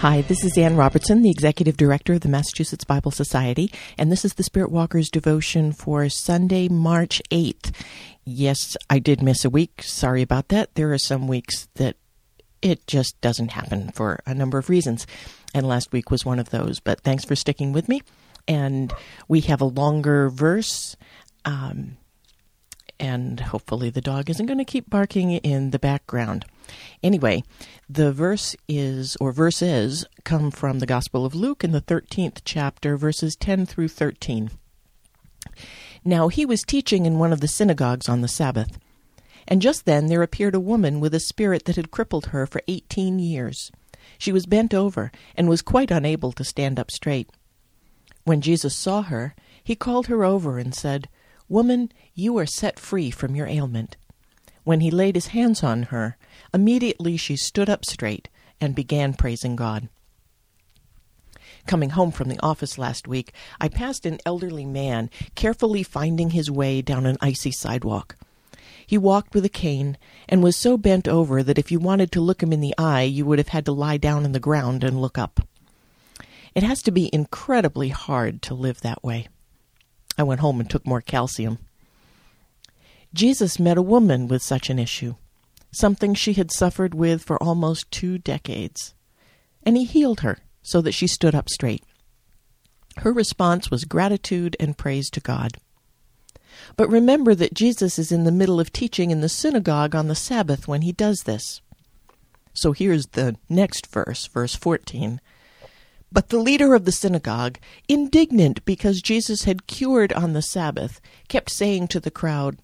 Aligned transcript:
Hi, 0.00 0.22
this 0.22 0.44
is 0.44 0.56
Anne 0.56 0.76
Robertson, 0.76 1.20
the 1.20 1.28
Executive 1.28 1.76
Director 1.76 2.14
of 2.14 2.22
the 2.22 2.28
Massachusetts 2.30 2.84
Bible 2.84 3.10
Society, 3.10 3.70
and 3.98 4.10
this 4.10 4.24
is 4.24 4.32
the 4.32 4.42
Spirit 4.42 4.70
Walker's 4.70 5.10
devotion 5.10 5.72
for 5.72 6.08
Sunday, 6.08 6.68
March 6.68 7.20
8th. 7.30 7.76
Yes, 8.24 8.78
I 8.88 8.98
did 8.98 9.20
miss 9.20 9.44
a 9.44 9.50
week. 9.50 9.82
Sorry 9.82 10.22
about 10.22 10.48
that. 10.48 10.74
There 10.74 10.90
are 10.94 10.96
some 10.96 11.28
weeks 11.28 11.68
that 11.74 11.96
it 12.62 12.86
just 12.86 13.20
doesn't 13.20 13.50
happen 13.50 13.90
for 13.90 14.20
a 14.24 14.32
number 14.32 14.56
of 14.56 14.70
reasons, 14.70 15.06
and 15.52 15.68
last 15.68 15.92
week 15.92 16.10
was 16.10 16.24
one 16.24 16.38
of 16.38 16.48
those. 16.48 16.80
But 16.80 17.02
thanks 17.02 17.26
for 17.26 17.36
sticking 17.36 17.74
with 17.74 17.86
me. 17.86 18.00
And 18.48 18.94
we 19.28 19.40
have 19.42 19.60
a 19.60 19.66
longer 19.66 20.30
verse. 20.30 20.96
Um, 21.44 21.98
and 23.00 23.40
hopefully 23.40 23.90
the 23.90 24.02
dog 24.02 24.28
isn't 24.28 24.46
going 24.46 24.58
to 24.58 24.64
keep 24.64 24.88
barking 24.90 25.32
in 25.32 25.70
the 25.70 25.78
background. 25.78 26.44
Anyway, 27.02 27.42
the 27.88 28.12
verse 28.12 28.54
is, 28.68 29.16
or 29.16 29.32
verses, 29.32 30.04
come 30.22 30.50
from 30.50 30.78
the 30.78 30.86
Gospel 30.86 31.24
of 31.24 31.34
Luke 31.34 31.64
in 31.64 31.72
the 31.72 31.80
13th 31.80 32.42
chapter, 32.44 32.96
verses 32.96 33.34
10 33.34 33.66
through 33.66 33.88
13. 33.88 34.50
Now 36.04 36.28
he 36.28 36.46
was 36.46 36.62
teaching 36.62 37.06
in 37.06 37.18
one 37.18 37.32
of 37.32 37.40
the 37.40 37.48
synagogues 37.48 38.08
on 38.08 38.20
the 38.20 38.28
Sabbath. 38.28 38.78
And 39.48 39.62
just 39.62 39.86
then 39.86 40.06
there 40.06 40.22
appeared 40.22 40.54
a 40.54 40.60
woman 40.60 41.00
with 41.00 41.14
a 41.14 41.20
spirit 41.20 41.64
that 41.64 41.76
had 41.76 41.90
crippled 41.90 42.26
her 42.26 42.46
for 42.46 42.62
eighteen 42.68 43.18
years. 43.18 43.72
She 44.18 44.32
was 44.32 44.46
bent 44.46 44.72
over 44.72 45.10
and 45.34 45.48
was 45.48 45.62
quite 45.62 45.90
unable 45.90 46.32
to 46.32 46.44
stand 46.44 46.78
up 46.78 46.90
straight. 46.90 47.28
When 48.24 48.42
Jesus 48.42 48.76
saw 48.76 49.02
her, 49.02 49.34
he 49.64 49.74
called 49.74 50.06
her 50.06 50.24
over 50.24 50.58
and 50.58 50.74
said, 50.74 51.08
Woman, 51.50 51.90
you 52.14 52.38
are 52.38 52.46
set 52.46 52.78
free 52.78 53.10
from 53.10 53.34
your 53.34 53.48
ailment. 53.48 53.96
When 54.62 54.78
he 54.78 54.90
laid 54.92 55.16
his 55.16 55.26
hands 55.34 55.64
on 55.64 55.82
her, 55.84 56.16
immediately 56.54 57.16
she 57.16 57.34
stood 57.34 57.68
up 57.68 57.84
straight 57.84 58.28
and 58.60 58.72
began 58.72 59.14
praising 59.14 59.56
God. 59.56 59.88
Coming 61.66 61.90
home 61.90 62.12
from 62.12 62.28
the 62.28 62.38
office 62.38 62.78
last 62.78 63.08
week, 63.08 63.32
I 63.60 63.68
passed 63.68 64.06
an 64.06 64.20
elderly 64.24 64.64
man 64.64 65.10
carefully 65.34 65.82
finding 65.82 66.30
his 66.30 66.48
way 66.52 66.82
down 66.82 67.04
an 67.04 67.18
icy 67.20 67.50
sidewalk. 67.50 68.14
He 68.86 68.96
walked 68.96 69.34
with 69.34 69.44
a 69.44 69.48
cane 69.48 69.98
and 70.28 70.44
was 70.44 70.56
so 70.56 70.78
bent 70.78 71.08
over 71.08 71.42
that 71.42 71.58
if 71.58 71.72
you 71.72 71.80
wanted 71.80 72.12
to 72.12 72.20
look 72.20 72.44
him 72.44 72.52
in 72.52 72.60
the 72.60 72.74
eye, 72.78 73.02
you 73.02 73.26
would 73.26 73.40
have 73.40 73.48
had 73.48 73.64
to 73.64 73.72
lie 73.72 73.96
down 73.96 74.24
on 74.24 74.30
the 74.30 74.38
ground 74.38 74.84
and 74.84 75.02
look 75.02 75.18
up. 75.18 75.40
It 76.54 76.62
has 76.62 76.80
to 76.82 76.92
be 76.92 77.12
incredibly 77.12 77.88
hard 77.88 78.40
to 78.42 78.54
live 78.54 78.82
that 78.82 79.02
way. 79.02 79.26
I 80.18 80.22
went 80.22 80.40
home 80.40 80.60
and 80.60 80.68
took 80.68 80.86
more 80.86 81.00
calcium. 81.00 81.58
Jesus 83.12 83.58
met 83.58 83.78
a 83.78 83.82
woman 83.82 84.28
with 84.28 84.42
such 84.42 84.70
an 84.70 84.78
issue, 84.78 85.16
something 85.72 86.14
she 86.14 86.34
had 86.34 86.52
suffered 86.52 86.94
with 86.94 87.22
for 87.22 87.42
almost 87.42 87.90
two 87.90 88.18
decades, 88.18 88.94
and 89.64 89.76
he 89.76 89.84
healed 89.84 90.20
her 90.20 90.38
so 90.62 90.80
that 90.80 90.92
she 90.92 91.06
stood 91.06 91.34
up 91.34 91.48
straight. 91.48 91.82
Her 92.98 93.12
response 93.12 93.70
was 93.70 93.84
gratitude 93.84 94.56
and 94.60 94.76
praise 94.76 95.10
to 95.10 95.20
God. 95.20 95.58
But 96.76 96.90
remember 96.90 97.34
that 97.34 97.54
Jesus 97.54 97.98
is 97.98 98.12
in 98.12 98.24
the 98.24 98.32
middle 98.32 98.60
of 98.60 98.72
teaching 98.72 99.10
in 99.10 99.20
the 99.20 99.28
synagogue 99.28 99.94
on 99.94 100.08
the 100.08 100.14
Sabbath 100.14 100.68
when 100.68 100.82
he 100.82 100.92
does 100.92 101.20
this. 101.20 101.60
So 102.52 102.72
here's 102.72 103.06
the 103.06 103.36
next 103.48 103.86
verse, 103.86 104.26
verse 104.26 104.54
14. 104.54 105.20
But 106.12 106.30
the 106.30 106.38
leader 106.38 106.74
of 106.74 106.84
the 106.84 106.92
synagogue, 106.92 107.58
indignant 107.88 108.64
because 108.64 109.00
Jesus 109.00 109.44
had 109.44 109.68
cured 109.68 110.12
on 110.12 110.32
the 110.32 110.42
Sabbath, 110.42 111.00
kept 111.28 111.50
saying 111.50 111.88
to 111.88 112.00
the 112.00 112.10
crowd, 112.10 112.58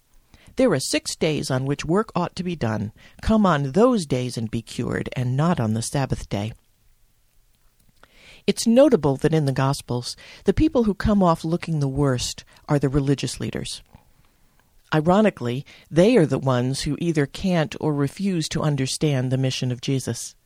There 0.57 0.71
are 0.71 0.79
six 0.79 1.15
days 1.15 1.49
on 1.49 1.65
which 1.65 1.85
work 1.85 2.11
ought 2.13 2.35
to 2.35 2.43
be 2.43 2.57
done. 2.57 2.91
Come 3.21 3.45
on 3.45 3.71
those 3.71 4.05
days 4.05 4.37
and 4.37 4.51
be 4.51 4.61
cured, 4.61 5.09
and 5.15 5.37
not 5.37 5.59
on 5.59 5.73
the 5.73 5.81
Sabbath 5.81 6.27
day. 6.27 6.53
It's 8.47 8.65
notable 8.65 9.17
that 9.17 9.33
in 9.33 9.45
the 9.45 9.51
Gospels, 9.51 10.15
the 10.45 10.53
people 10.53 10.85
who 10.85 10.93
come 10.93 11.21
off 11.21 11.43
looking 11.43 11.79
the 11.79 11.87
worst 11.87 12.45
are 12.69 12.79
the 12.79 12.87
religious 12.87 13.41
leaders. 13.41 13.81
Ironically, 14.93 15.65
they 15.91 16.15
are 16.15 16.25
the 16.25 16.39
ones 16.39 16.83
who 16.83 16.97
either 17.01 17.25
can't 17.25 17.75
or 17.81 17.93
refuse 17.93 18.47
to 18.49 18.61
understand 18.61 19.31
the 19.31 19.37
mission 19.37 19.69
of 19.69 19.81
Jesus. 19.81 20.36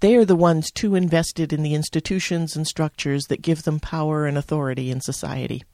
They 0.00 0.14
are 0.14 0.24
the 0.24 0.36
ones 0.36 0.70
too 0.70 0.94
invested 0.94 1.52
in 1.52 1.62
the 1.62 1.74
institutions 1.74 2.54
and 2.54 2.66
structures 2.66 3.24
that 3.26 3.42
give 3.42 3.64
them 3.64 3.80
power 3.80 4.26
and 4.26 4.38
authority 4.38 4.90
in 4.90 5.00
society. 5.00 5.64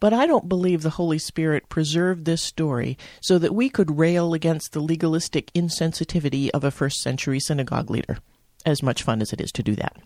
But 0.00 0.12
I 0.12 0.26
don't 0.26 0.48
believe 0.48 0.82
the 0.82 0.90
Holy 0.90 1.18
Spirit 1.18 1.68
preserved 1.68 2.24
this 2.24 2.42
story 2.42 2.98
so 3.20 3.38
that 3.38 3.54
we 3.54 3.68
could 3.68 3.98
rail 3.98 4.34
against 4.34 4.72
the 4.72 4.80
legalistic 4.80 5.52
insensitivity 5.52 6.50
of 6.50 6.64
a 6.64 6.70
first 6.70 7.00
century 7.00 7.40
synagogue 7.40 7.90
leader, 7.90 8.18
as 8.66 8.82
much 8.82 9.02
fun 9.02 9.20
as 9.22 9.32
it 9.32 9.40
is 9.40 9.52
to 9.52 9.62
do 9.62 9.74
that. 9.76 9.96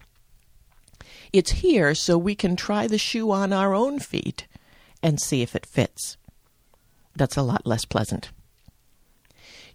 It's 1.33 1.53
here 1.53 1.95
so 1.95 2.19
we 2.19 2.35
can 2.35 2.57
try 2.57 2.87
the 2.87 2.99
shoe 2.99 3.31
on 3.31 3.53
our 3.53 3.75
own 3.75 3.99
feet 3.99 4.47
and 5.03 5.21
see 5.21 5.43
if 5.43 5.55
it 5.55 5.67
fits. 5.67 6.17
That's 7.17 7.37
a 7.37 7.43
lot 7.43 7.67
less 7.67 7.85
pleasant. 7.85 8.31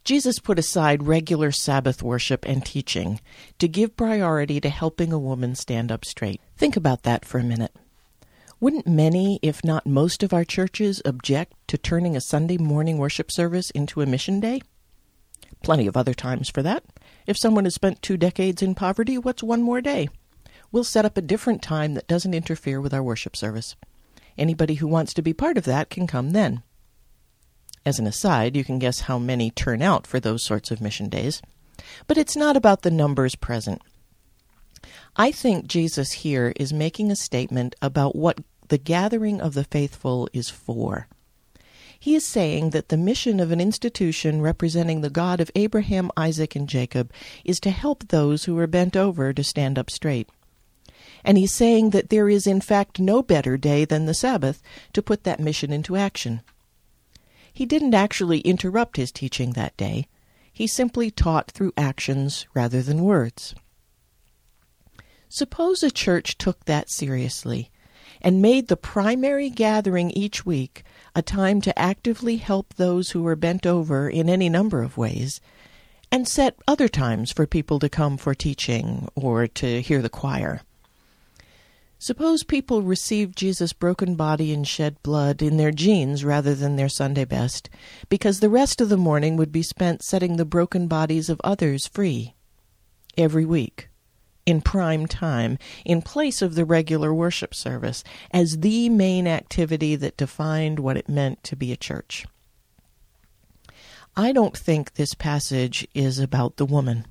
Jesus 0.04 0.40
put 0.40 0.60
aside 0.60 1.04
regular 1.04 1.52
Sabbath 1.52 2.04
worship 2.04 2.46
and 2.46 2.66
teaching 2.66 3.22
to 3.58 3.70
give 3.70 3.96
priority 3.96 4.60
to 4.60 4.70
helping 4.70 5.14
a 5.14 5.20
woman 5.20 5.56
stand 5.56 5.92
up 5.92 6.04
straight. 6.04 6.42
Think 6.58 6.76
about 6.76 7.04
that 7.04 7.24
for 7.24 7.40
a 7.40 7.44
minute. 7.44 7.74
Wouldn't 8.60 8.88
many, 8.88 9.40
if 9.42 9.64
not 9.64 9.86
most, 9.86 10.22
of 10.22 10.34
our 10.34 10.44
churches 10.44 11.02
object 11.06 11.54
to 11.68 11.78
turning 11.78 12.16
a 12.16 12.22
Sunday 12.22 12.58
morning 12.58 12.98
worship 12.98 13.32
service 13.32 13.70
into 13.72 14.02
a 14.02 14.06
mission 14.06 14.40
day? 14.40 14.62
Plenty 15.64 15.88
of 15.88 15.96
other 15.96 16.14
times 16.14 16.50
for 16.50 16.62
that. 16.64 16.84
If 17.26 17.38
someone 17.38 17.64
has 17.64 17.76
spent 17.76 18.02
two 18.02 18.18
decades 18.18 18.62
in 18.62 18.76
poverty, 18.76 19.18
what's 19.18 19.44
one 19.44 19.62
more 19.62 19.80
day? 19.80 20.10
We'll 20.72 20.84
set 20.84 21.06
up 21.06 21.18
a 21.18 21.22
different 21.22 21.62
time 21.62 21.94
that 21.94 22.08
doesn't 22.08 22.34
interfere 22.34 22.82
with 22.82 22.94
our 22.94 23.04
worship 23.04 23.38
service. 23.38 23.76
Anybody 24.38 24.76
who 24.76 24.88
wants 24.88 25.14
to 25.14 25.22
be 25.22 25.34
part 25.34 25.58
of 25.58 25.64
that 25.66 25.90
can 25.90 26.08
come 26.08 26.32
then. 26.32 26.64
As 27.86 28.00
an 28.00 28.08
aside, 28.08 28.56
you 28.56 28.64
can 28.64 28.80
guess 28.80 29.02
how 29.02 29.20
many 29.20 29.52
turn 29.52 29.82
out 29.82 30.08
for 30.08 30.20
those 30.20 30.44
sorts 30.44 30.72
of 30.72 30.82
mission 30.82 31.10
days. 31.10 31.42
But 32.08 32.18
it's 32.18 32.36
not 32.36 32.56
about 32.56 32.84
the 32.84 32.92
numbers 32.92 33.36
present. 33.36 33.82
I 35.16 35.32
think 35.32 35.68
Jesus 35.68 36.12
here 36.12 36.54
is 36.56 36.74
making 36.74 37.12
a 37.12 37.16
statement 37.16 37.76
about 37.82 38.16
what 38.16 38.40
the 38.70 38.78
gathering 38.78 39.42
of 39.42 39.54
the 39.54 39.64
faithful 39.64 40.30
is 40.34 40.50
for. 40.50 41.08
He 42.00 42.16
is 42.16 42.26
saying 42.26 42.72
that 42.72 42.90
the 42.90 42.98
mission 42.98 43.40
of 43.40 43.52
an 43.52 43.62
institution 43.62 44.42
representing 44.42 45.02
the 45.02 45.10
God 45.10 45.40
of 45.40 45.52
Abraham, 45.56 46.12
Isaac, 46.18 46.56
and 46.56 46.68
Jacob 46.68 47.12
is 47.46 47.60
to 47.62 47.70
help 47.72 48.08
those 48.08 48.46
who 48.46 48.58
are 48.60 48.68
bent 48.68 48.98
over 48.98 49.32
to 49.32 49.44
stand 49.44 49.80
up 49.80 49.90
straight. 49.90 50.28
And 51.24 51.38
he's 51.38 51.54
saying 51.54 51.92
that 51.92 52.10
there 52.10 52.28
is, 52.28 52.46
in 52.46 52.60
fact, 52.60 53.00
no 53.00 53.22
better 53.22 53.56
day 53.56 53.86
than 53.86 54.06
the 54.06 54.14
Sabbath 54.14 54.62
to 54.92 55.02
put 55.02 55.24
that 55.24 55.40
mission 55.40 55.72
into 55.72 55.96
action. 55.96 56.42
He 57.54 57.66
didn't 57.66 57.94
actually 57.94 58.40
interrupt 58.40 58.98
his 58.98 59.12
teaching 59.12 59.52
that 59.52 59.78
day. 59.78 60.08
He 60.52 60.68
simply 60.68 61.12
taught 61.12 61.52
through 61.52 61.74
actions 61.78 62.48
rather 62.54 62.82
than 62.82 63.04
words. 63.04 63.54
Suppose 65.30 65.84
a 65.84 65.92
church 65.92 66.38
took 66.38 66.66
that 66.66 66.90
seriously 66.90 67.70
and 68.22 68.42
made 68.42 68.68
the 68.68 68.78
primary 68.78 69.50
gathering 69.50 70.12
each 70.12 70.46
week 70.46 70.84
a 71.16 71.22
time 71.22 71.62
to 71.62 71.78
actively 71.78 72.38
help 72.38 72.74
those 72.74 73.12
who 73.12 73.22
were 73.22 73.36
bent 73.36 73.66
over 73.66 74.10
in 74.10 74.30
any 74.30 74.50
number 74.50 74.82
of 74.82 74.98
ways, 74.98 75.42
and 76.12 76.28
set 76.28 76.56
other 76.68 76.88
times 76.88 77.32
for 77.32 77.46
people 77.46 77.80
to 77.80 77.90
come 77.90 78.18
for 78.18 78.34
teaching 78.34 79.08
or 79.16 79.48
to 79.48 79.82
hear 79.82 80.02
the 80.02 80.10
choir. 80.10 80.62
Suppose 82.04 82.44
people 82.44 82.82
received 82.82 83.38
Jesus' 83.38 83.72
broken 83.72 84.16
body 84.16 84.52
and 84.52 84.68
shed 84.68 85.02
blood 85.04 85.42
in 85.42 85.56
their 85.56 85.72
jeans 85.72 86.26
rather 86.26 86.54
than 86.54 86.76
their 86.76 86.90
Sunday 86.90 87.24
best, 87.24 87.70
because 88.10 88.42
the 88.42 88.50
rest 88.50 88.82
of 88.82 88.90
the 88.90 88.98
morning 88.98 89.38
would 89.38 89.54
be 89.54 89.64
spent 89.64 90.04
setting 90.04 90.36
the 90.36 90.44
broken 90.44 90.90
bodies 90.90 91.30
of 91.30 91.40
others 91.46 91.88
free. 91.88 92.36
Every 93.18 93.46
week, 93.46 93.88
in 94.46 94.60
prime 94.60 95.06
time, 95.06 95.58
in 95.86 96.02
place 96.02 96.42
of 96.42 96.56
the 96.56 96.66
regular 96.66 97.14
worship 97.14 97.56
service, 97.56 98.04
as 98.32 98.58
the 98.58 98.90
main 98.90 99.26
activity 99.26 99.96
that 99.96 100.18
defined 100.18 100.80
what 100.80 100.98
it 100.98 101.08
meant 101.08 101.42
to 101.46 101.56
be 101.56 101.72
a 101.72 101.78
church. 101.78 102.26
I 104.18 104.34
don't 104.34 104.58
think 104.58 104.96
this 104.96 105.14
passage 105.14 105.88
is 105.94 106.20
about 106.20 106.58
the 106.58 106.66
woman. 106.66 107.06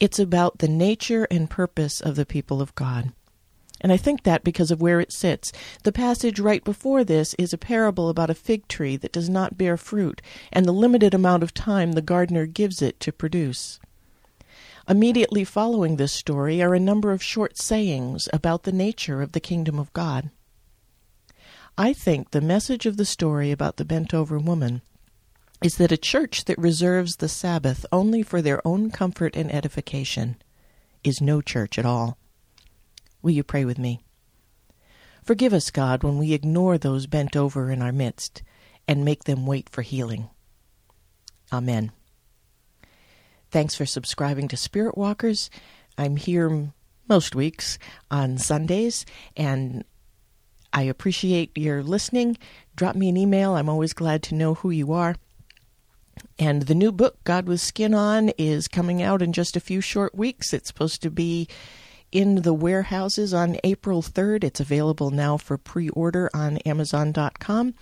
It's 0.00 0.18
about 0.18 0.58
the 0.58 0.66
nature 0.66 1.28
and 1.30 1.48
purpose 1.48 2.00
of 2.00 2.16
the 2.16 2.26
people 2.26 2.60
of 2.60 2.74
God. 2.74 3.12
And 3.80 3.92
I 3.92 3.96
think 3.96 4.22
that 4.22 4.44
because 4.44 4.70
of 4.70 4.80
where 4.80 5.00
it 5.00 5.12
sits. 5.12 5.52
The 5.82 5.92
passage 5.92 6.40
right 6.40 6.64
before 6.64 7.04
this 7.04 7.34
is 7.34 7.52
a 7.52 7.58
parable 7.58 8.08
about 8.08 8.30
a 8.30 8.34
fig 8.34 8.66
tree 8.68 8.96
that 8.96 9.12
does 9.12 9.28
not 9.28 9.58
bear 9.58 9.76
fruit, 9.76 10.22
and 10.52 10.64
the 10.64 10.72
limited 10.72 11.12
amount 11.14 11.42
of 11.42 11.52
time 11.52 11.92
the 11.92 12.02
gardener 12.02 12.46
gives 12.46 12.80
it 12.80 12.98
to 13.00 13.12
produce. 13.12 13.78
Immediately 14.88 15.44
following 15.44 15.96
this 15.96 16.12
story 16.12 16.62
are 16.62 16.74
a 16.74 16.80
number 16.80 17.12
of 17.12 17.22
short 17.22 17.58
sayings 17.58 18.28
about 18.32 18.62
the 18.62 18.72
nature 18.72 19.20
of 19.20 19.32
the 19.32 19.40
kingdom 19.40 19.78
of 19.78 19.92
God. 19.92 20.30
I 21.76 21.92
think 21.92 22.30
the 22.30 22.40
message 22.40 22.86
of 22.86 22.96
the 22.96 23.04
story 23.04 23.50
about 23.50 23.76
the 23.76 23.84
bent 23.84 24.14
over 24.14 24.38
woman 24.38 24.82
is 25.62 25.76
that 25.76 25.92
a 25.92 25.96
church 25.96 26.44
that 26.44 26.58
reserves 26.58 27.16
the 27.16 27.28
Sabbath 27.28 27.84
only 27.90 28.22
for 28.22 28.40
their 28.40 28.66
own 28.66 28.90
comfort 28.90 29.36
and 29.36 29.52
edification 29.52 30.36
is 31.02 31.20
no 31.20 31.40
church 31.40 31.78
at 31.78 31.84
all. 31.86 32.16
Will 33.26 33.32
you 33.32 33.42
pray 33.42 33.64
with 33.64 33.76
me? 33.76 34.04
Forgive 35.24 35.52
us, 35.52 35.72
God, 35.72 36.04
when 36.04 36.16
we 36.16 36.32
ignore 36.32 36.78
those 36.78 37.08
bent 37.08 37.34
over 37.34 37.72
in 37.72 37.82
our 37.82 37.90
midst 37.90 38.44
and 38.86 39.04
make 39.04 39.24
them 39.24 39.46
wait 39.46 39.68
for 39.68 39.82
healing. 39.82 40.30
Amen. 41.52 41.90
Thanks 43.50 43.74
for 43.74 43.84
subscribing 43.84 44.46
to 44.46 44.56
Spirit 44.56 44.96
Walkers. 44.96 45.50
I'm 45.98 46.14
here 46.14 46.70
most 47.08 47.34
weeks 47.34 47.80
on 48.12 48.38
Sundays, 48.38 49.04
and 49.36 49.84
I 50.72 50.82
appreciate 50.82 51.50
your 51.58 51.82
listening. 51.82 52.38
Drop 52.76 52.94
me 52.94 53.08
an 53.08 53.16
email. 53.16 53.56
I'm 53.56 53.68
always 53.68 53.92
glad 53.92 54.22
to 54.22 54.36
know 54.36 54.54
who 54.54 54.70
you 54.70 54.92
are. 54.92 55.16
And 56.38 56.62
the 56.62 56.76
new 56.76 56.92
book, 56.92 57.24
God 57.24 57.48
with 57.48 57.60
Skin 57.60 57.92
On, 57.92 58.28
is 58.38 58.68
coming 58.68 59.02
out 59.02 59.20
in 59.20 59.32
just 59.32 59.56
a 59.56 59.60
few 59.60 59.80
short 59.80 60.14
weeks. 60.14 60.52
It's 60.54 60.68
supposed 60.68 61.02
to 61.02 61.10
be 61.10 61.48
in 62.12 62.42
the 62.42 62.54
warehouses 62.54 63.34
on 63.34 63.58
April 63.64 64.02
3rd. 64.02 64.44
It's 64.44 64.60
available 64.60 65.10
now 65.10 65.36
for 65.36 65.58
pre 65.58 65.88
order 65.90 66.30
on 66.34 66.58
Amazon.com. 66.58 67.74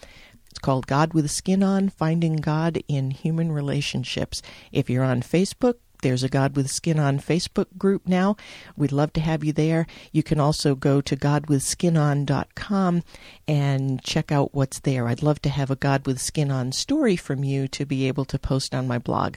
It's 0.50 0.58
called 0.60 0.86
God 0.86 1.14
with 1.14 1.30
Skin 1.30 1.62
On 1.62 1.88
Finding 1.88 2.36
God 2.36 2.82
in 2.86 3.10
Human 3.10 3.50
Relationships. 3.50 4.40
If 4.70 4.88
you're 4.88 5.02
on 5.02 5.20
Facebook, 5.20 5.74
there's 6.02 6.22
a 6.22 6.28
God 6.28 6.54
with 6.54 6.70
Skin 6.70 7.00
On 7.00 7.18
Facebook 7.18 7.78
group 7.78 8.06
now. 8.06 8.36
We'd 8.76 8.92
love 8.92 9.12
to 9.14 9.20
have 9.20 9.42
you 9.42 9.52
there. 9.52 9.86
You 10.12 10.22
can 10.22 10.38
also 10.38 10.74
go 10.74 11.00
to 11.00 11.16
godwithskinon.com 11.16 13.02
and 13.48 14.02
check 14.02 14.30
out 14.30 14.54
what's 14.54 14.80
there. 14.80 15.08
I'd 15.08 15.22
love 15.22 15.40
to 15.42 15.48
have 15.48 15.70
a 15.70 15.76
God 15.76 16.06
with 16.06 16.20
Skin 16.20 16.50
On 16.50 16.72
story 16.72 17.16
from 17.16 17.42
you 17.42 17.66
to 17.68 17.86
be 17.86 18.06
able 18.06 18.26
to 18.26 18.38
post 18.38 18.74
on 18.74 18.86
my 18.86 18.98
blog. 18.98 19.36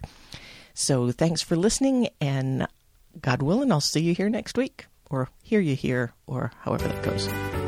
So 0.74 1.12
thanks 1.12 1.42
for 1.42 1.56
listening, 1.56 2.10
and 2.22 2.68
God 3.22 3.42
willing, 3.42 3.72
I'll 3.72 3.82
see 3.82 4.02
you 4.02 4.14
here 4.14 4.30
next 4.30 4.58
week, 4.58 4.86
or 5.10 5.30
hear 5.44 5.60
you 5.60 5.76
here, 5.76 6.14
or 6.26 6.52
however 6.62 6.88
that 6.88 7.04
goes. 7.04 7.67